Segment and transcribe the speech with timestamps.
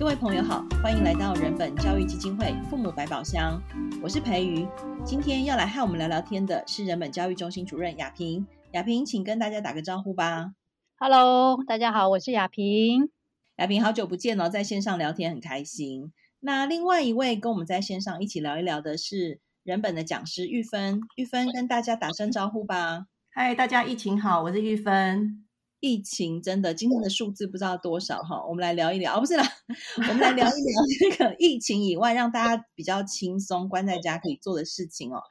[0.00, 3.60] 各位朋友好，欢迎来到人本教育基金会父母百宝箱，
[4.02, 4.66] 我是培瑜。
[5.04, 8.46] 今天要来和我们聊聊天的是人本教育中心主任雅萍。
[8.72, 10.52] 雅萍，请跟大家打个招呼吧。
[10.96, 13.10] Hello，大家好，我是雅萍。
[13.56, 16.10] 雅萍，好久不见哦，在线上聊天很开心。
[16.40, 21.02] 那另外一位跟我们在线上一起聊一聊的是人本的讲师玉芬。
[21.16, 23.04] 玉芬跟大家打声招呼吧。
[23.34, 25.44] 嗨，大家疫情好，我是玉芬。
[25.80, 29.44] 疫情真的，今天的数字不知道多少哈，我们来聊一聊，哦，不是啦，
[29.96, 35.22] 我们来聊一聊 这个疫情以外，让大家比较轻松关在家可以做的事情哦。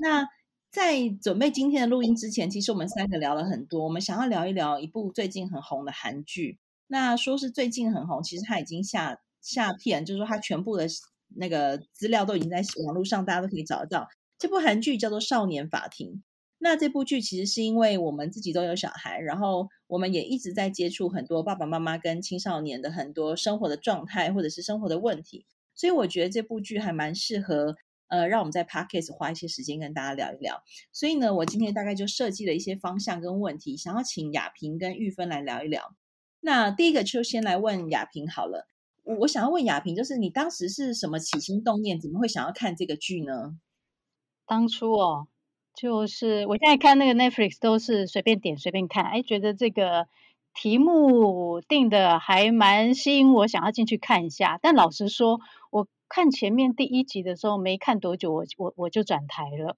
[0.00, 0.26] 那
[0.70, 6.58] 在准备今天的录音之前，其实我们三个聊了很多，我们想要聊一聊一部最近很红的韩剧。
[6.88, 10.86] 那说是最近很红，其实它已经下下片，就是说它全部的
[11.36, 14.08] 那个资料都已经在网络上，大家都可以找得到。
[14.38, 16.08] 这部韩剧叫做《少年法庭》。
[16.64, 27.74] 那这部剧其实是因为我们自己都有小孩，然后我们也一直在接触很多爸爸妈妈跟青少年的很多生活的状态或者是生活的问题，所以我觉得这部剧还蛮适合，
[28.06, 30.62] 呃，让我们在 Podcast 花一些时间跟大家聊一聊。
[30.92, 35.96] 所以呢，我今天大概就设计了一些方向跟问题，想要请雅萍跟玉芬来聊一聊。
[36.38, 38.68] 那第一个就先来问雅萍好了，
[39.02, 43.58] 我想要问雅萍，就是你当时是什么起心动念，怎么会想要看这个剧呢？
[44.46, 45.26] 当初哦。
[45.74, 50.06] 就是我现在看那个 Netflix 都是随便点随便看，哎，觉得这个
[50.54, 54.58] 题目定的还蛮吸引我，想要进去看一下。
[54.62, 59.76] 但老实说，我看前面第一集的时候没看多久，我我我就转台了。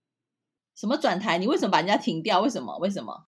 [0.75, 1.39] 什么转台？
[1.39, 2.41] 你为什么把人家停掉？
[2.41, 2.77] 为什么？
[2.79, 3.27] 为什么？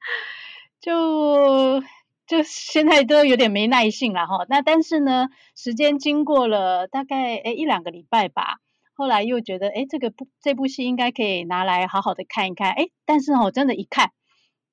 [0.80, 1.80] 就
[2.26, 4.46] 就现在都有点没耐性了哈。
[4.48, 5.26] 那但是呢，
[5.56, 8.60] 时间经过了大概哎一两个礼拜吧。
[8.98, 14.10] 后来又觉得，哎，这个部这部戏应该可以拿来好好的看一看，哎，但是我，真的，一看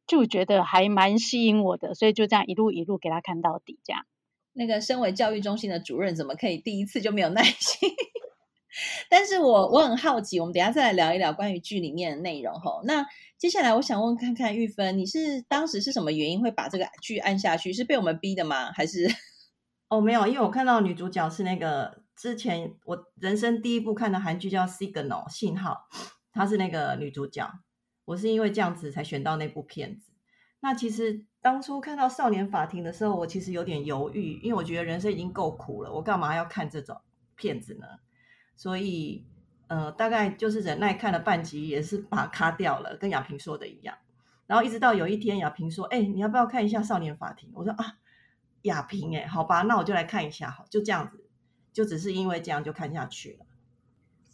[0.07, 4.01] 就觉得还蛮吸引我的，所以就这样一路一路给他看到底，这样。
[4.53, 7.87] 那个身为教育中心的主任，怎么可以第一次就没有耐心？
[9.11, 12.81] 但是我我很好奇，我们等一下再来聊一聊关于剧里面的内容吼。
[12.83, 13.05] 那
[13.37, 17.71] 接下来我想问看看玉芬，你是当时是什么原因会把这个剧按下去？
[17.71, 18.71] 是被我们逼的吗？
[18.71, 19.07] 还是？
[19.87, 22.04] 哦，没有，因为我看到女主角是那个。
[22.15, 25.87] 之前我人生第一部看的韩剧叫《Signal》信号，
[26.31, 27.51] 她是那个女主角。
[28.05, 30.11] 我是因为这样子才选到那部片子。
[30.59, 37.01] 那其实当初看到《少年法庭》的时候，我其实有点犹豫，因为我觉得人生已经够苦了，我干嘛要看这种
[37.35, 37.85] 片子呢？
[38.55, 39.25] 所以
[39.67, 43.97] 呃，大概就是忍耐看了半集，也是把它卡掉了，跟雅萍说的一样。
[44.47, 47.97] 然后一直到有一天，雅萍说：“哎，你要不要看一下《少年法庭》？”我说：“啊，
[48.61, 51.24] 雅萍，哎，好吧，那我就来看一下。”好，就这样子。
[51.75, 53.45] 就只是因为这样就看下去了。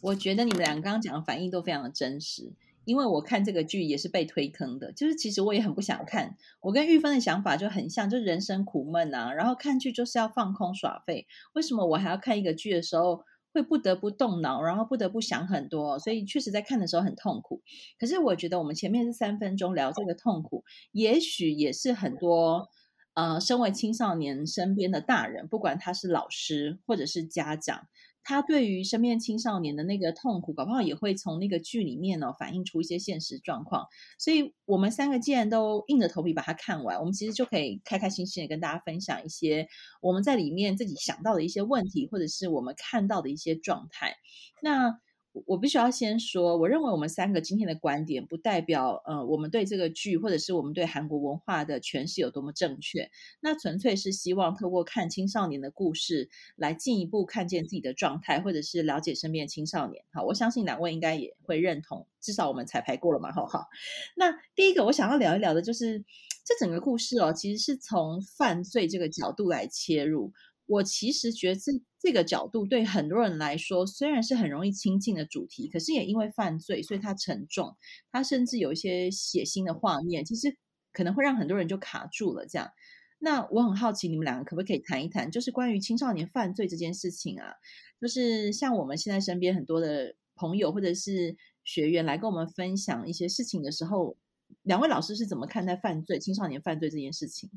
[0.00, 2.52] 我觉得你们两个刚刚讲的反应都非常的真实，
[2.84, 4.92] 因为我看这个剧也是被推坑的。
[4.92, 11.26] 就是其实我也很不想看，我跟玉芬的想法就很像，就人生苦闷啊，然后看剧就是要放空耍废。
[11.54, 15.98] 为什么我还要看一个剧的时候会不得不动脑，然后不得不想很多？
[15.98, 17.60] 所以确实在看的时候很痛苦。
[17.98, 22.68] 可是我觉得我们前面是三分钟聊这个痛苦，也许也是很多。
[23.14, 27.86] 呃，身为青少年身边的大人，不管他是老师或者是家长，
[28.24, 33.86] 他对于身边青少年的那个痛苦，搞不好也会从那个剧里面呢反映出一些现实状况。
[34.18, 39.66] 所以，我们三个既然都硬着头皮把它看完，我们其实就可以开开心心的跟大家分享一些
[40.00, 44.14] 我们在里面自己想到的一些问题，或者是我们看到的一些状态。
[44.62, 44.98] 那。
[45.46, 53.10] 我必须要先说，我认为我们三个今天的观点不代表，呃，我们对这个剧或者是我们对韩国文化的诠释有多么正确。
[53.40, 60.04] 那纯粹是希望透过看青少年的故事，来进一步看见自己的状态，或者是了解身边的青少年。
[60.12, 63.68] 好，我相信两位应该也会认同，至少我们彩排过了嘛，好好。
[64.16, 66.04] 那第一个我想要聊一聊的就是
[66.44, 70.32] 这整个故事哦，其实是从犯罪这个角度来切入。
[70.66, 77.76] 我其实觉得这这个角度对很多人来说，虽然是很容易亲近的主题，可是也因为犯罪，所以它沉重，
[78.10, 80.56] 它甚至有一些血腥的画面，其实
[80.92, 82.44] 可能会让很多人就卡住了。
[82.44, 82.72] 这样，
[83.20, 87.52] 那我很好奇，你们两个可不可以谈一谈，就是关于青少年犯罪这件事情啊？
[88.00, 94.16] 就是像我们现在身边很多的朋友或者是学员来跟我们分享一些事情的时候，
[94.62, 97.48] 两位老师是怎么看待犯罪、青少年犯罪这件事情？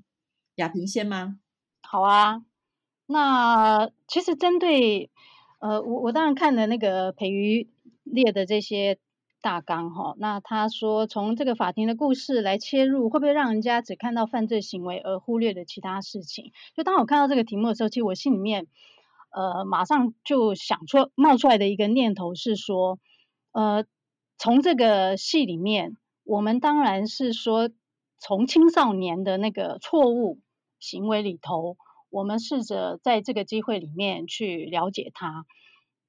[0.58, 1.40] 雅萍先吗？
[1.82, 2.46] 好啊。
[3.08, 5.10] 那其实针对，
[5.60, 7.70] 呃，我我当然看了那个培瑜
[8.04, 8.98] 列的这些
[9.42, 10.16] 大纲哈。
[10.18, 16.52] 那他说从这个法庭的故事来切入，会不会让人家只看到犯罪行为而忽略了其他事情？
[16.76, 18.66] 就当我看到这个题目的时候，其实我心里面，
[19.30, 22.98] 呃，马上就想出冒出来的一个念头是说，
[23.52, 23.86] 呃，
[24.40, 27.70] 从这个戏里面，我们当然是说
[28.20, 30.40] 从青少年的那个错误
[30.80, 31.78] 行为里头。
[32.16, 35.46] 我们试着在这个机会里面去了解他。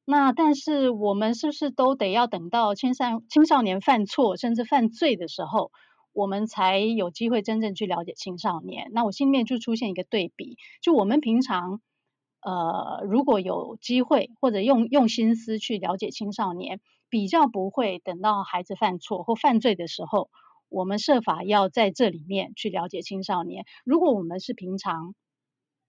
[0.05, 5.73] 那但是我们是不是都得要等到青少青少年犯错甚至犯罪的时候，
[6.13, 8.91] 我们才有机会真正去了解青少年？
[8.93, 11.81] 那我心里面就出现一个对比，就我们平常。
[12.43, 20.31] 呃，如果有机会或者用用心思去了解青少年，比较不会等到孩子犯错或犯罪的时候，
[20.69, 23.65] 我们设法要在这里面去了解青少年。
[23.85, 25.17] 如果我们是平常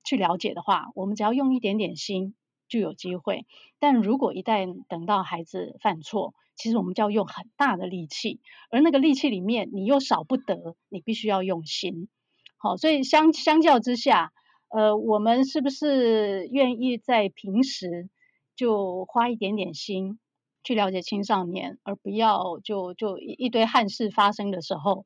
[0.07, 2.33] 去了解的话，我们只要用一点点心
[2.69, 3.45] 就有机会。
[3.77, 8.39] 但如果一旦等到孩子犯错，其实我们就要用很大的力气，
[8.71, 12.07] 而那个力气里面你又少不得，你必须要用心。
[12.55, 14.31] 好，所以相相较之下。
[14.69, 18.09] 呃，我们是不是愿意在平时
[18.53, 20.19] 就花一点点心
[20.61, 25.05] 去了解青少年，而不要就就一堆憾事发生的时候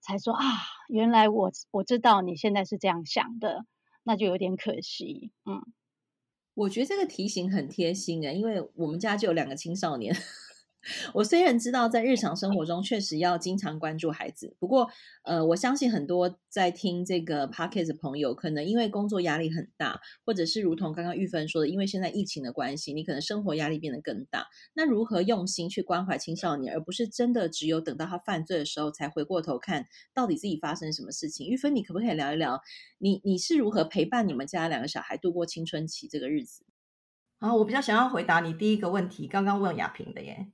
[0.00, 0.42] 才说啊，
[0.88, 3.66] 原来我我知道你现在是这样想的，
[4.04, 5.30] 那就有点可惜。
[5.44, 5.72] 嗯，
[6.54, 10.14] 我觉得这个提醒很贴心啊，因为我们家就有两个青少年。
[11.14, 14.90] 我虽然知道在日常生活中确实要经常关注孩子，不过，
[15.22, 24.48] 呃，我相信很多在听这个 podcast 的朋友，可能因为工作压力很大，或者是如同刚刚玉芬说的，因为现在疫情的关系，你可能生活压力变得更大。
[24.74, 31.48] 那如何用心去关怀青少年，而不是真的只有等到他犯罪的时候才回过头看到底自己发生什么事情？
[31.48, 32.60] 玉芬，你可不可以聊一聊，
[32.98, 36.64] 你你是如何陪伴你们家两个小孩度过青春期这个日子？
[37.38, 40.48] 啊，我比较想要回答你第一个问题，刚刚问亚萍的耶。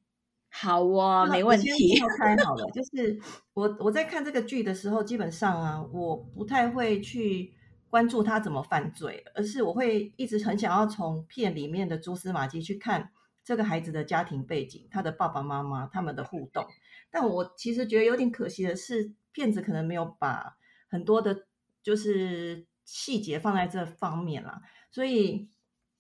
[0.51, 1.99] 好啊，没问题。
[2.19, 3.21] 开好了，就是
[3.55, 7.53] 我我在看这个剧的时候，基本上啊，我不太会去
[7.89, 13.11] 关注他怎么犯罪，而是我会一直很想要从片里面的蛛丝马迹去看
[13.45, 16.67] 这个孩子的家庭背景，他的爸爸妈妈他们的互动。
[17.11, 20.57] 但我其实觉得有点可惜的是，骗子可能没有把
[20.89, 21.47] 很多的，
[21.83, 24.63] 就是细节放在这方面啦。
[24.91, 25.49] 所以，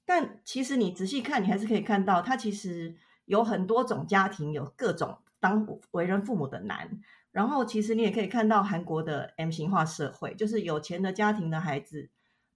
[0.04, 2.96] 但其实你仔细看，你还是可以看到他其实。
[3.28, 7.00] 有很多种家庭，有各种当为人父母的难。
[7.30, 12.08] 然后，其实你也可以看到韩国的 M 型化社会，就是有钱的家庭的孩子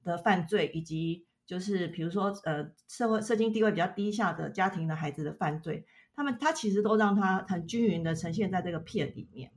[0.03, 5.87] 的犯罪，以及就是比如说呃社会社经地位比较低下的家庭的孩子的犯罪，
[6.17, 9.53] 他们他其实都让他很均匀的呈现在这个片里面。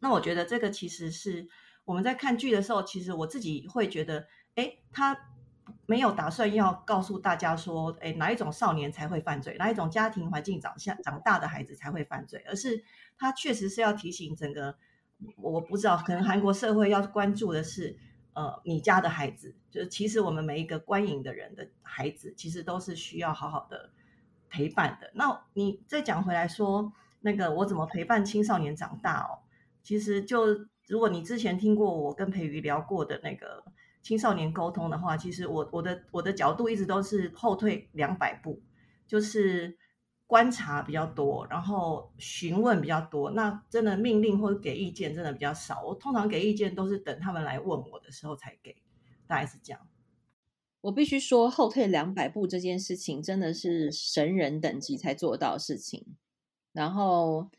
[0.00, 1.46] 那我觉得这个其实是
[1.84, 5.33] 我们在看剧的时候，其实我自己会觉得，诶，他。
[5.86, 12.84] 没有打算要告诉大家说，诶，哪一种少年才会犯罪，哪一种家庭环境长下长大的孩子才会犯罪，而是
[13.18, 14.76] 他确实是要提醒整个，
[15.36, 17.96] 我不知道，可能韩国社会要关注的是，
[18.34, 23.90] 呃，你家的孩子，就是其实我们每一个观影的人的孩子，其实都是需要好好的
[24.48, 25.10] 陪伴的。
[25.14, 29.40] 那你再讲回来说，那个我怎么陪伴青少年长大哦？
[29.82, 33.64] 其实就如果你之前听过我跟培瑜聊过的那个。
[34.04, 38.62] 青少年沟通的话，其实我我的我的角度一直都是后退两百步，
[39.06, 39.76] 就是
[40.26, 43.30] 观察比较多，然后询问比较多。
[43.30, 45.82] 那真的命令或者给意见真的比较少。
[45.82, 48.76] 我通常给意见都是等他们来问我的时候才给，
[49.26, 49.80] 大概是这样。
[50.82, 56.14] 我必须说，后退两百步这件事情真的是神人等级才做到的事情。
[56.72, 57.50] 然后。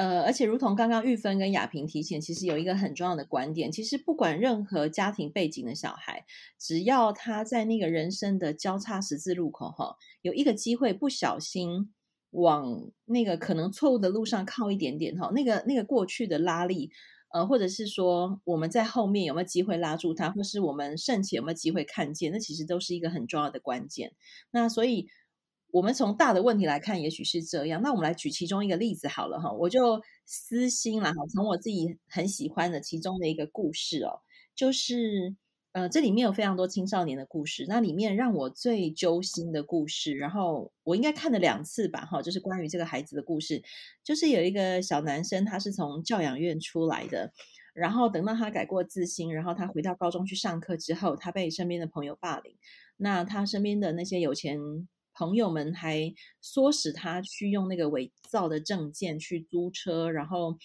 [0.00, 6.24] 呃，而且如同刚刚玉芬跟亚萍提醒，其实有一个很重要的观点，其实不管任何家庭背景的小孩，
[6.58, 11.92] 只要他在那个人生的交叉十字路口哈，有一个机会不小心
[12.30, 16.90] 往那个可能错误的路上靠一点点哈，那个那个过去的拉力，
[17.34, 24.12] 呃，或者是说我们在后面有没有机会拉住他，或是我们胜起有没有机会看见，那其实都是一个很重要的关键。
[24.50, 25.08] 那所以。
[25.72, 27.80] 我们从大的问题来看，也许是这样。
[27.82, 34.20] 那我们来举其中一个例子好了哈，我就私心了哈，从我自己很喜欢的其中的一个故事哦，
[34.54, 35.34] 就是
[35.72, 37.64] 呃，这里面有非常多青少年的故事。
[37.68, 43.62] 那里面让我最揪心的故事，然后我应该看了两次吧哈，就是关于这个孩子的故事，
[44.02, 47.32] 就是有一个小男生，他是从教养院出来的，
[47.74, 52.56] 然后等到他改过自新，然后他回到高中去上课之后，他被身边的朋友霸凌，
[52.96, 54.88] 那他身边的那些有钱。
[55.20, 60.56] 朋友们还唆使他去用那个伪造的证件去租车，然后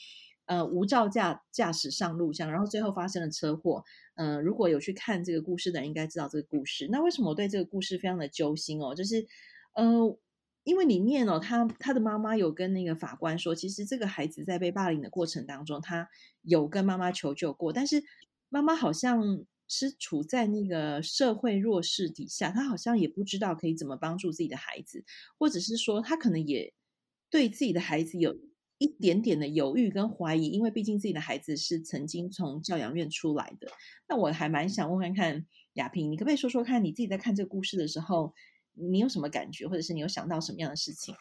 [0.46, 3.84] 呃无照驾驾驶上路，这样，然后最后发生了车祸。
[4.16, 6.88] 嗯、如果有去看这个故事的人，应该知道这个故事。
[6.90, 8.96] 那为什么我对这个故事非常的揪心哦？
[8.96, 9.28] 就是
[9.74, 10.18] 呃，
[10.64, 16.08] 因为里面哦，他他的妈妈有跟那个法官说，其实这个孩子在被霸凌的过程当中，他
[16.44, 18.02] 有跟妈妈求救过，但是
[18.48, 19.46] 妈妈好像。
[19.68, 25.04] 是处在那个社会弱势底下，他好像也不知道可以怎么帮助自己的孩子，
[25.38, 26.74] 或者是说他可能也
[27.30, 28.38] 对自己的孩子有
[28.78, 33.68] 一点点的犹豫跟怀疑，因为毕竟自己的孩子是曾经从教养院出来的。
[34.08, 38.34] 那我还蛮想问看看雅萍，你可不可以说说看你自己在看这个故事的时候，
[38.74, 41.16] 你有什么感觉，或者是你有想到什么样的事情？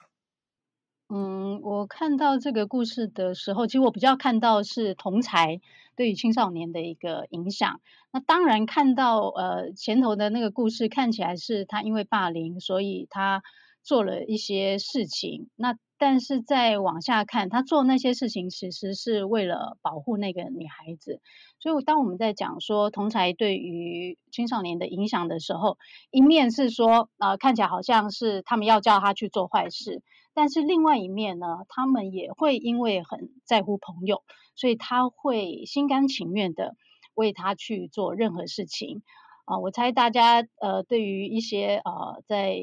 [1.11, 5.61] 嗯，我看到这个故事的时候，其实我比较看到是同才
[5.96, 7.80] 对于青少年的一个影响。
[8.11, 13.42] 那当然看到呃前头的那个故事，看起来是他因为霸凌，所以他
[13.82, 15.50] 做了一些事情。
[15.56, 21.20] 那但是再往下看，他做那些事情其实是为了保护那个女孩子。
[21.61, 25.76] 所以当我们在讲说同才对于青少年的影响的时候，
[26.11, 30.02] 一面是说啊、呃，看起来好像是他们要叫他去做坏事。
[30.35, 34.23] 但是另外一面呢，他们也会因为很在乎朋友，
[34.57, 36.76] 所以他会心甘情愿的
[37.14, 39.03] 为他去做任何事情
[39.47, 42.57] 啊、我猜大家呃，对于一些呃在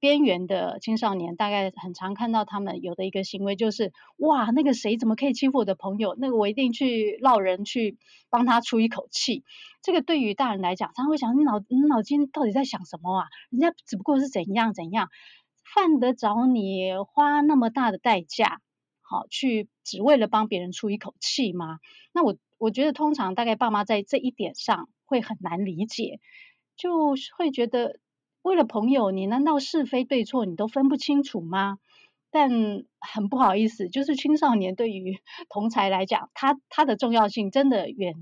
[0.00, 6.16] 边缘的青少年，大概很常看到他们有的一个行为就是，哇，那个谁怎么可以欺负我的朋友？
[6.18, 7.98] 那个我一定去落人去
[8.30, 9.44] 帮他出一口气。
[9.80, 13.26] 这个对于大人来讲，他会想，你脑你脑筋到底在想什么啊？
[13.50, 15.08] 人家只不过是怎样怎样。
[15.74, 18.60] 犯得着你花那么大的代价，
[19.00, 21.78] 好去只为了帮别人出一口气吗？
[22.12, 26.20] 那我我觉得通常大概爸妈在这一点上会很难理解，
[26.76, 27.98] 就会觉得
[28.42, 31.78] 为了朋友，你难道是非对错你都分不清楚吗？
[32.30, 32.50] 但
[33.00, 38.14] 很不好意思，就是青少年对于 同才来讲，他他的重要性真的远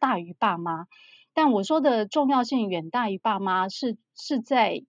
[0.00, 0.86] 大于爸妈。
[1.32, 4.82] 但我说的重要性远大于爸妈是是在。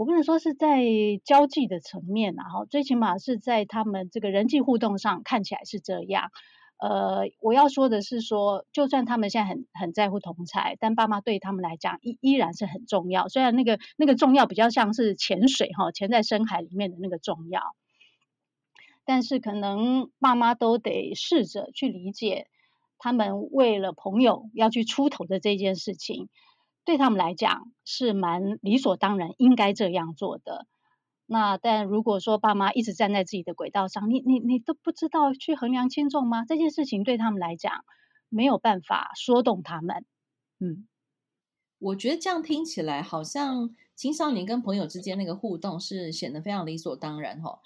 [0.00, 0.80] 我不能说是在
[1.26, 6.30] 交际的层面啊，哈，最起码是在他们这个人际互动上看起来是这样。
[6.78, 13.28] 呃，我要说的是说，就算他们现在很很在乎同才，但爸妈对他们来讲依依然是很重要。
[13.28, 17.60] 虽然那个那个重要比较像是潜水哈，潜在深海里面的那个重要，
[19.04, 22.46] 但是可能爸妈都得试着去理解，
[22.96, 26.30] 他们为了朋友要去出头的这件事情。
[26.84, 30.66] 对他们来讲是蛮理所当然，应该这样做的。
[31.26, 36.44] 那但如果说爸妈一直站在自己的轨道上，你你你都不知道去衡量轻重吗？
[36.44, 37.84] 这件事情对他们来讲
[38.28, 40.04] 没有办法说动他们。
[40.58, 40.88] 嗯，
[41.78, 47.60] 我觉得这样听起来好像青少年跟朋友之间那个互动是显得非常理所当然哈。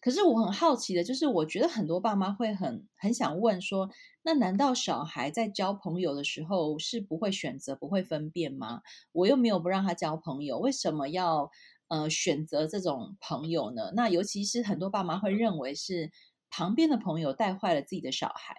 [0.00, 3.90] 可是我很好奇的，就是我觉得很多爸妈会很很想问说，
[4.22, 8.80] 那难道小孩在交朋友的时候是不会选择、不会分辨吗？
[9.12, 11.50] 我又没有不让他交朋友，为什么要
[11.88, 13.92] 呃选择这种朋友呢？
[13.94, 16.10] 那尤其是很多爸妈会认为是
[16.48, 18.56] 旁边的朋友带坏了自己的小孩。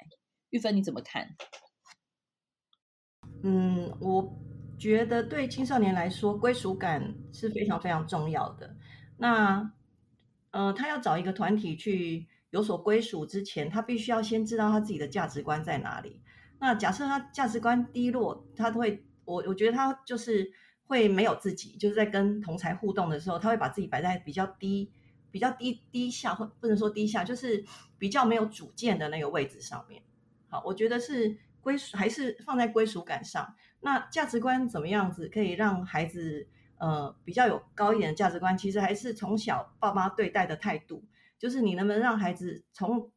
[0.52, 1.36] 玉芬你怎么看？
[3.44, 4.32] 嗯，我
[4.78, 8.76] 觉得对青少年来说，归属感是非常非常重要的。
[9.18, 9.74] 那
[10.52, 16.22] 呃，他要找一个团体去有所归属之前，他必须要先知道他自己的价值观在哪里。
[16.60, 20.52] 那假设他价值观低落，他会，我我觉得他就是
[20.84, 24.92] 会没有自己，就是在跟同侪互动的时候，他会把自己摆在比较低、
[25.32, 27.64] 比较低低下，或不能说低下，就是
[27.98, 30.04] 比较没有主见的那个位置上面。
[30.50, 33.56] 好，我觉得是归属还是放在归属感上。
[33.80, 36.48] 那价值观怎么样子可以让孩子？
[36.82, 41.06] 呃，比较有高一点的价值观，其实还是从小爸妈对待的态度，
[41.38, 43.12] 就是你能不能让孩子从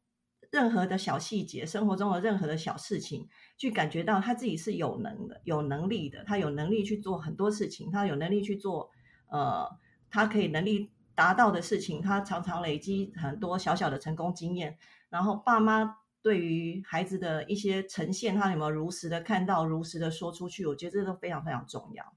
[0.51, 8.91] 任何的小细节、生活中的任何的小事情，去感觉到他自己是有能的、有能力的，他有能力去做很多事情，他有能力去做
[9.31, 9.67] 呃，
[10.11, 14.77] 他可以能力达到的事情，他常常累积很多小小的成功经验。
[15.09, 22.13] 然后爸妈对于孩子的一些呈现，他有没有如实的看到、如实的说出去，我觉得这都非常非常重要。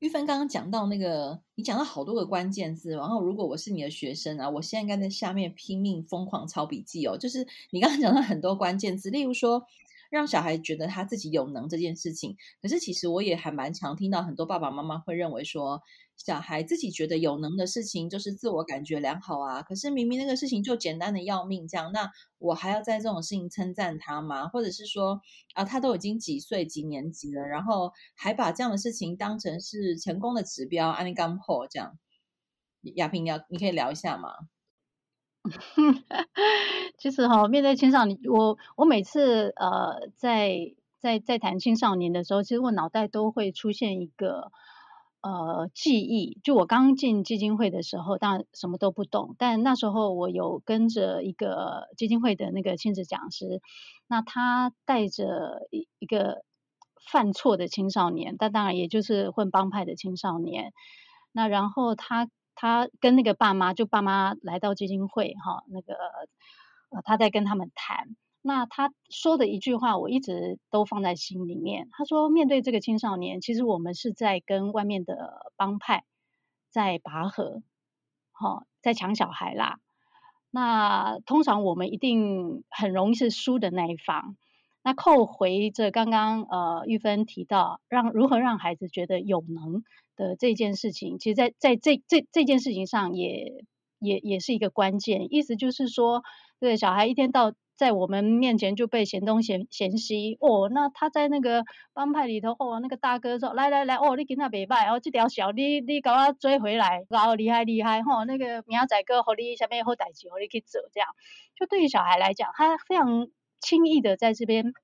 [0.00, 7.16] 玉芬刚刚讲到那个，你讲到好多个关键字，然后如果我是你的学生啊，我现在应该在下面拼命疯狂抄笔记哦。
[7.18, 9.64] 就是你刚刚讲到很多关键字，例如说
[10.10, 15.82] 让小孩觉得他自己有能这件事情，可是其实我也还蛮常听到很多爸爸妈妈会认为说。
[16.18, 19.62] 小孩自己觉得有能的事情，就是自我感觉良好啊。
[19.62, 24.48] 可是明明那个事情就简单的要命，这样，那我还要在这种事情称赞他吗？
[24.48, 25.20] 或者是说，
[25.54, 31.96] 啊，他都已经几岁几年级了，然后还把这样的事情当成是成功的指标，安利干破这样。
[32.96, 34.30] 雅萍，你要你可以聊一下吗？
[36.98, 44.50] 其 实哈，面对青少年，我我每次呃在在在谈青少年的时候，其实我脑袋都会出现一个。
[45.20, 53.60] 呃，记忆就我刚进基金会的时候，当然什么都不懂，但那时候我有跟着一个基金会的那个亲子讲师，
[54.06, 56.44] 那他带着一一个
[57.10, 60.72] 犯错的青少年，但当然也就是混帮派的青少年，
[61.32, 65.94] 那然后他他跟那个爸妈，就爸妈来到基金会哈，那个
[66.90, 68.16] 呃，他在跟他们谈。
[68.42, 71.88] 那他说的一句话，我一直都放在心里面。
[71.92, 76.02] 他说，面对这个青少年，其实我们是在跟外面的帮派
[76.68, 77.62] 在拔河，
[78.32, 79.78] 好，在抢小孩啦。
[80.50, 84.36] 那通常我们一定很容易是输的那一方。
[84.82, 89.84] 那扣回这刚刚呃玉芬提到，让如何让孩子觉得有能
[90.18, 93.64] 的这件事情，其实在在这这这件事情上也
[94.00, 95.32] 也也是一个关键。
[95.32, 96.22] 意思就是说，
[96.58, 111.08] 对小孩一天到在我们面前就被嫌东嫌嫌西哦，那他在那个帮派里头哦，那个大哥说来来来哦，你今天袂歹哦，这条小你你给我追回来，然后厉害厉害吼、哦，那个明仔哥和你下面好代志，和你去做这样，
[111.54, 113.28] 就对于小孩来讲，他非常
[113.60, 114.74] 轻易的在这边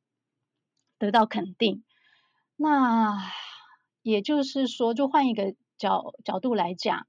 [1.00, 1.82] 得到肯定。
[2.56, 3.18] 那
[4.04, 7.08] 也就是说，就换一个角角度来讲，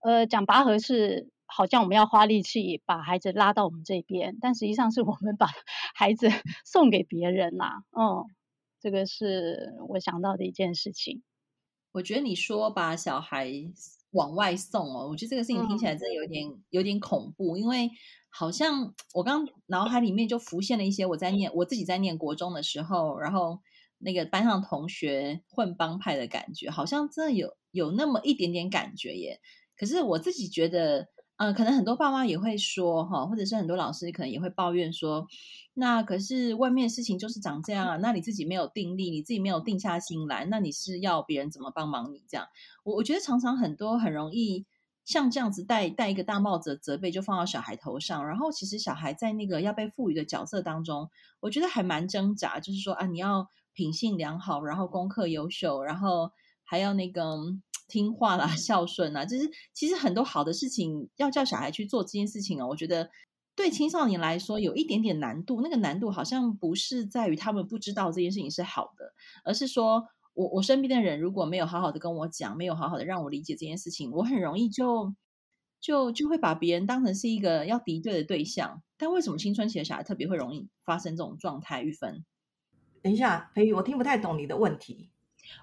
[0.00, 1.28] 呃，讲拔河是。
[1.46, 5.46] 好像我们要花力气把孩子拉到我们这边，但实际上是我们把
[5.94, 6.26] 孩子
[6.64, 8.00] 送给别人啦、啊。
[8.00, 8.26] 嗯，
[8.80, 11.22] 这个是我想到的一件事情。
[11.92, 13.52] 我觉得你说把小孩
[14.12, 17.90] 往外送哦，我觉得这个事情听起来真的有点、嗯、有点恐怖，因为
[18.30, 23.60] 好像我刚脑海里面就浮现了一些我在念我自己在念国中的时候，然后
[23.98, 29.40] 那个班上同学混帮派的感觉，好像真的有有那么一点点感觉耶。
[29.76, 31.08] 可是我自己觉得。
[31.36, 35.26] 嗯，可能很多爸妈也会说哈，或者是很多老师可能也会抱怨说，
[35.74, 42.46] 那可是外面事情就是长这样啊，那你自己没有定力，你自己没有定下心来，那你是要别人怎么帮忙你这样？
[42.84, 44.64] 我我觉得常常很多很容易
[45.04, 51.10] 像这样子戴戴一个大帽子的责备就放到小孩头上，然后其实小孩在那个要被赋予的角色当中，
[51.40, 56.30] 我觉得还蛮挣扎，就是说啊，你要品性良好，然后功课优秀，然后
[56.64, 57.36] 还要那个。
[57.86, 63.10] 听话啦， 孝顺啦，就是其实很多好的事情要叫小孩去做这件事情哦，我觉得
[63.54, 65.60] 对青少年来说有一点点难度。
[65.60, 69.12] 那个难度好像不是在于他们不知道这件事情是好的，
[69.44, 70.02] 而是说
[70.32, 75.14] 我我身边的人如果没有好好的跟我讲，没有好好的让我理解这件事情，我很容易就
[75.78, 78.82] 就就会把别人当成是一个要敌对的对象。
[78.96, 81.82] 但为什么青春期的小孩特别会容易发生这种状态？
[81.82, 82.24] 玉芬，
[83.04, 85.10] 等一下，培宇，我听不太懂你的问题。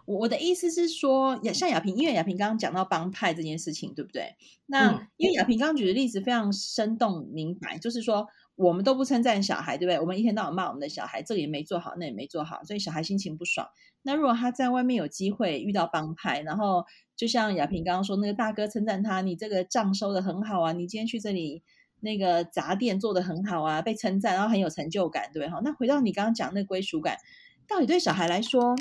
[0.05, 4.35] 我我的意思是说，像亚萍，因为亚萍刚刚讲到帮派这件事情，对不对？
[4.67, 9.99] 那、嗯、因为亚萍刚刚举的例子非常生动明白，就是说我们都不称赞小孩，对不对？
[9.99, 13.67] 我们一天到晚骂我们的小孩，这个也没做好，那也没做好，所以小孩心情不爽。
[14.03, 21.63] 那如果他在外面有机会遇到帮派，然后就像亚萍刚刚说，那个大哥称赞他，你这个账收的很好啊，你今天去这里
[22.01, 25.61] 那个杂店做得很好啊，被称赞，然后很有成就感，对哈？
[25.63, 27.17] 那回到你刚刚讲的那归属感，
[27.67, 28.75] 到底对小孩来说？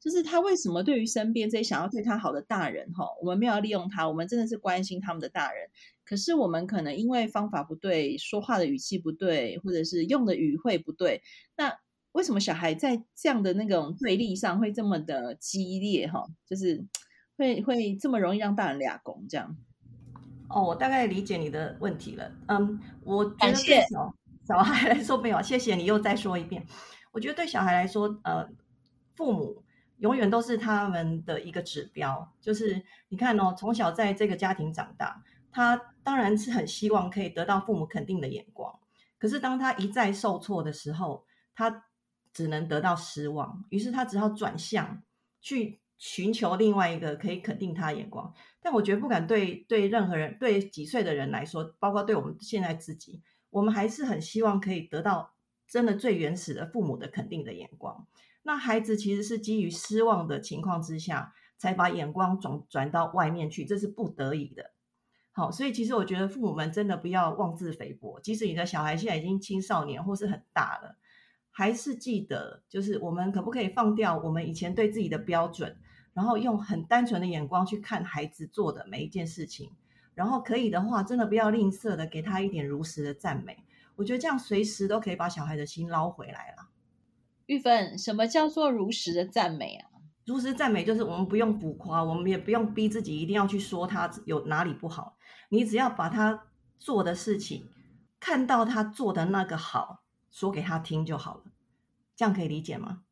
[0.00, 5.68] 就是他为什么对于身边这些想要对他好的大人，哈，我们没有利用他，我们真的是关心他们的大人。
[6.04, 11.20] 可是我们可能因为方法不对，说话的语气不对，或者是用的语汇不对，
[11.56, 11.76] 那
[12.12, 16.86] 为什么小孩在这样的那种对立上会这么的激烈，哈，就是
[17.36, 19.56] 会会这么容易让大人俩拱这样？
[20.48, 22.30] 哦，我大概理解你的问题了。
[22.46, 24.14] 嗯，我觉得对小
[24.46, 26.66] 小孩来说没有，谢谢你又再说一遍。
[27.12, 28.48] 我觉得对小孩来说，呃，
[29.14, 29.62] 父母。
[29.98, 38.72] 永远都是他们的一个指标，就是你看哦，从小在这个家庭长大，他当然是很希望可以得到父母肯定的眼光。
[39.18, 41.86] 可是当他一再受挫的时候，他
[42.32, 45.02] 只能得到失望，于是他只好转向
[45.40, 48.32] 去寻求另外一个可以肯定他的眼光。
[48.62, 55.34] 但我觉得不管对对任何人，对几岁的人来说，包括对我们现在自己，我们还是很希望可以得到
[55.66, 58.06] 真的最原始的父母的肯定的眼光。
[58.42, 64.70] 那孩子其实是基于失望的情况之下，才把眼光转转到外面去，这是不得已的。
[65.32, 70.96] 好，所以其实我觉得父母们真的不要妄自菲薄，即使你的小孩现在已经青少年或是很大了，
[71.50, 75.76] 还是记得，就是我们可不可以放掉我们以前对自己的标准，
[76.18, 79.70] 然后用很单纯的眼光去看孩子做的每一件事情，
[80.16, 83.62] 然后可以的话，真的不要吝啬的给他一点如实的赞美。
[83.94, 86.70] 我觉得这样随时都可以把小孩的心捞回来了。
[87.46, 89.90] 玉芬，什么叫做如实的赞美啊？
[90.24, 95.16] 如实赞美就是我们不用浮夸，我们也不用逼自己一定要去说他有哪里不好。
[95.50, 96.48] 你只要把他
[96.80, 97.70] 做的事情，
[98.18, 100.02] 看到他做的那个好，
[100.32, 101.44] 说给他听就好了。
[102.16, 103.04] 这样可以理解吗？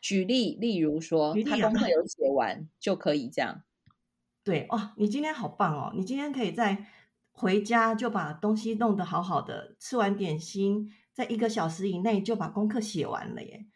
[0.00, 3.62] 举例，例如说，他功课有写完就可以这样。
[4.42, 5.92] 对哦，你今天好棒哦！
[5.94, 6.86] 你今天可以在
[7.30, 10.92] 回家就把东西弄得好好的，吃完点心。
[11.12, 13.66] 在一个小时以内就把功课写完了耶，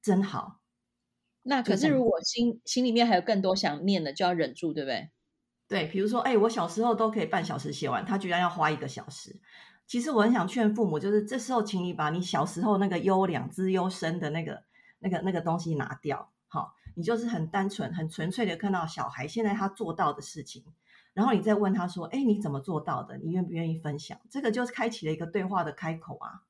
[0.00, 0.60] 真好。
[1.42, 5.10] 那可是如果心心里面还有更多想念的，就要忍住，对不对？
[5.68, 9.40] 对，比如说，哎，我小时候都可以半小时写完，他居然要花一个小时。
[9.86, 14.62] 其实我很想劝父母，就是这时候，请你把你小时候那个优良、资优生的那个、
[15.02, 16.30] 那个、那个东西拿掉。
[16.48, 20.64] 好，你就是很单纯、很纯粹的看到小孩现在他做到的事情，
[21.12, 23.18] 然后你再问他说：“哎，你怎么做到的？
[23.18, 26.42] 你愿不愿意分享？”这个就是开启了一个对话的开口啊。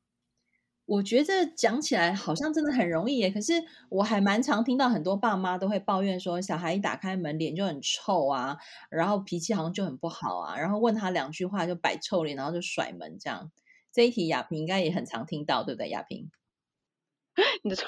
[0.84, 3.52] 我觉得讲起来好像真的很容易耶，可是
[3.88, 8.58] 我还蛮常听到很多爸妈都会抱怨说，小孩一打开门脸就很臭啊，
[8.90, 13.52] 然后脾气好像就很不好啊，然后问他两句话就摆臭脸，然后就甩门这样。
[13.92, 15.88] 这一题雅萍应该也很常听到，对不对？
[15.88, 16.30] 雅萍，
[17.62, 17.86] 你说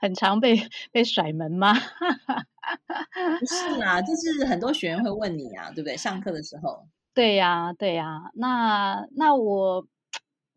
[0.00, 0.56] 很常被
[0.92, 1.72] 被甩门吗？
[3.38, 5.96] 不是啊，就是很多学员会问你啊，对不对？
[5.96, 6.88] 上课的时候。
[7.16, 9.86] 对呀，对呀，那那我。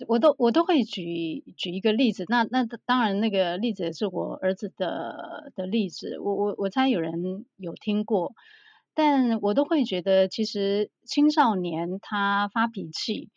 [0.09, 8.33] 我都我都会举举一个例子，那那当然那个例子也是我儿子的的例子，我我我猜有人有听过，
[8.93, 13.31] 但我都会觉得其实青少年他发脾气，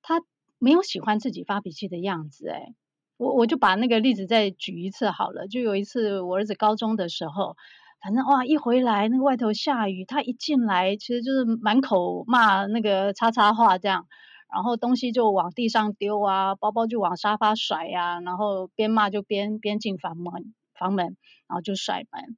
[0.00, 0.22] 他
[0.58, 2.74] 没有喜欢自己发脾气的样子，诶，
[3.20, 7.54] 我我就把那个例子再举一次好了，就有一次我儿子高中的时候，
[8.00, 14.06] 反正哇一回来那个外头下雨，他一进来其实就是满口骂那个叉叉话这样。
[14.52, 22.36] 然后东西就往地上丢啊，包包就往沙发甩呀、啊，然后边骂就边边进房门房门，然后就甩门。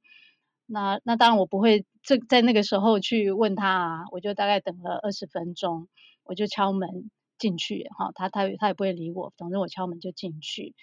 [0.65, 5.87] 那那当然我不会这在那个时候去问他啊，我就大概等了二十分钟，
[6.23, 10.75] 我就敲门进去哈，他他他也不会理我，总之我敲门就进去。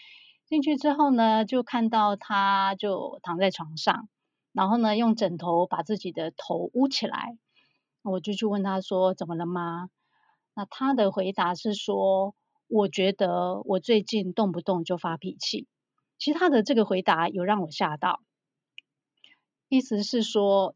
[0.47, 4.09] 进去之后呢，就看到他就躺在床上，
[4.53, 7.39] 然后呢用枕头把自己的头捂起来，
[8.03, 9.91] 我就去问他说怎么了吗？
[10.55, 12.35] 那他的回答是说，
[12.67, 15.69] 我觉得我最近动不动就发脾气。
[16.19, 18.21] 其实他的这个回答有让我吓到，
[19.69, 20.75] 意思是说，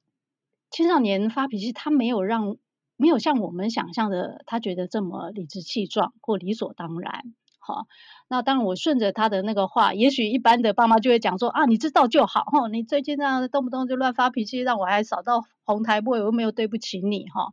[0.70, 2.56] 青少年发脾气，他没有让
[2.96, 7.35] 没有像我们想象的，他觉得这么理直气壮或理所当然。
[7.59, 7.87] 好，
[8.28, 17.52] 那当然我顺着他的那个话，也许一般的爸妈就会讲说啊，你知道就好哈，你最近这样动不动就乱发脾气，让我还扫到红台，我又没有对不起你哈。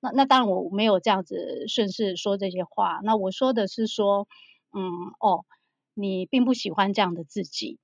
[0.00, 4.26] 那那当然我没有这样子顺势说这些话，那我说的是说，
[4.72, 4.82] 嗯
[5.20, 5.44] 哦，
[5.94, 7.78] 你并不喜欢这样的自己，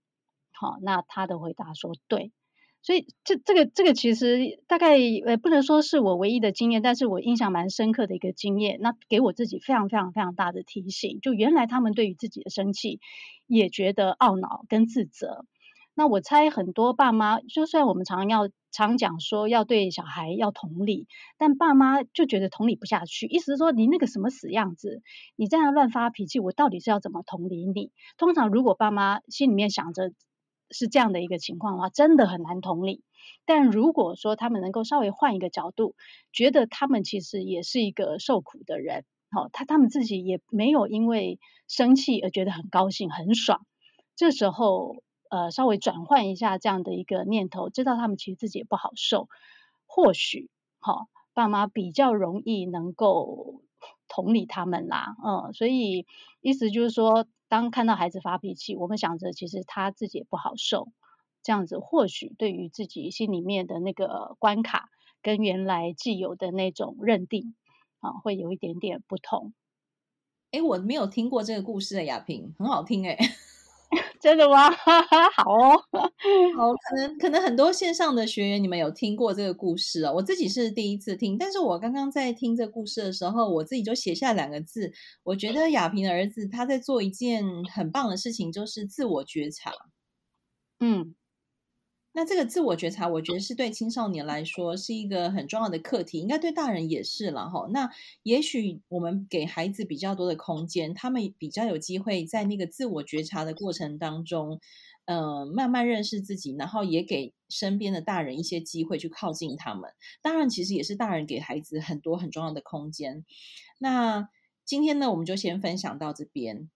[0.51, 2.33] 好，那他的回答说对，
[2.81, 13.01] 所以这这个这个其实大概呃不能说是我唯一的经验，但是我印象蛮深刻的一个经验，那给我自己非常非常非常大的提醒，就原来他们对于自己的生气
[13.47, 15.45] 也觉得懊恼跟自责。
[15.95, 25.03] 那我猜很多爸妈，就算我们常要常讲说要对小孩要同理，但爸妈就觉得同理不下去，意思是说你那个什么死样子，
[25.35, 27.91] 你这样乱发脾气，我到底是要怎么同理你？
[28.17, 30.13] 通常如果爸妈心里面想着
[30.71, 33.03] 是这样的一个情况的话，真的很难同理。
[33.45, 35.95] 但如果说他们能够稍微换一个角度，
[36.33, 43.67] 觉得他们其实也是一个受苦的人，好，他他们自己也没有因为生气而觉得很高兴很爽，
[44.17, 45.03] 这时候。
[45.31, 49.29] 呃，稍微转换一下这样的一个念头，知道他们其实自己也不好受，
[49.85, 53.61] 或许好、哦、爸妈比较容易能够
[54.09, 56.07] 同理他们啦，嗯，所以
[56.41, 60.89] 意思就是说，当看到孩子发脾气，我们想着其实他自己也不好受，
[61.43, 64.89] 这样子或许对于自己心里面的那个关卡
[65.23, 67.55] 跟原来既有的那种认定
[68.01, 69.53] 啊，会有一点点不同。
[70.51, 73.17] 哎，我没有听过这个故事的雅萍，很好听哎。
[74.21, 74.71] 真的吗？
[75.37, 75.77] 好哦，
[76.57, 80.13] 好，可能可能很多线上的学员，你们有听过这个故事哦。
[80.15, 84.93] 我自己是第一次听，但是我刚刚在听这个故事的时候，我自己就写下两个字。
[85.23, 89.73] 我觉得亚萍的儿子他在做一件很棒的事情，就是自我觉察。
[90.81, 91.15] 嗯。
[92.19, 97.69] 那这个自我觉察，我觉得是对青少年来说是一个很重要的课题，应该对大人也是了哈。
[97.71, 97.89] 那
[98.25, 104.59] 也许我们给孩子比较多的空间，他们比较有机会在那个自我觉察的过程当中，
[105.05, 109.89] 嗯、呃，慢慢认识自己，然后也给身边的大人一些机会去靠近他们。
[110.21, 113.25] 当然，其实也是大人给孩子很多很重要的空间。
[113.79, 114.29] 那
[114.65, 116.69] 今天呢，我们就先分享到这边。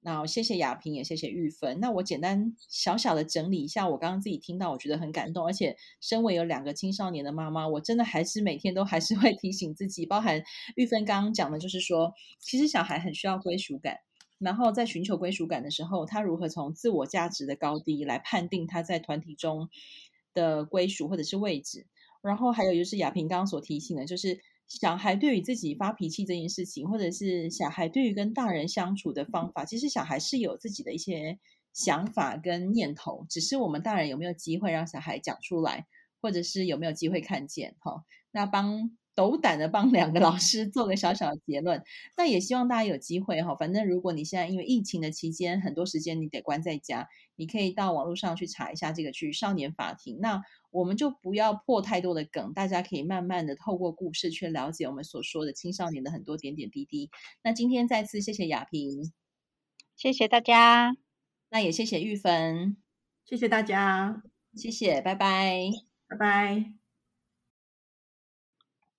[0.00, 1.80] 那谢谢雅萍，也谢谢玉芬。
[1.80, 5.44] 那我简单小小的整理一下，我刚刚自己听到，我觉得很感动。
[5.44, 10.42] 而且，身为有两个青少年的妈妈，我真的还是每天都还是会提醒自己，包含
[10.76, 13.98] 玉芬刚刚讲的，就是说，其实小孩很需要归属感。
[14.38, 19.68] 然后在寻求归属感的时候，他如何从自我价值的高低来判定他在团体中
[20.32, 21.86] 的归属或者是位置？
[22.22, 24.38] 然后还有就是雅萍刚刚所提醒的，就是。
[24.68, 31.38] 小孩对于自己发脾气这件事情，或者是小孩对于跟大人相处的方法，其实小孩是有自己的一些
[31.72, 35.86] 想法跟念头，只是我们大人有没有机会让小孩讲出来，
[36.20, 37.76] 或者是有没有机会看见？
[37.80, 38.97] 哈，那帮。
[39.18, 41.82] 斗胆的帮两个老师做个小小的结论，
[42.16, 43.56] 那也希望大家有机会哈。
[43.56, 50.18] 反正如果你现在因为疫情的期间，很多时间你得关在家，你可以到网络上去查一下这个去《少年法庭》。
[50.20, 57.10] 那我们就不要破太多的梗，大家可以慢慢的透过故事去了解我们所说的青少年的很多点点滴滴。
[57.42, 59.12] 那今天再次谢谢雅萍，
[59.96, 60.94] 谢谢大家，
[61.50, 62.76] 那也谢谢玉芬，
[63.24, 64.22] 谢谢大家，
[64.54, 65.70] 谢谢，拜拜，
[66.06, 66.87] 拜拜。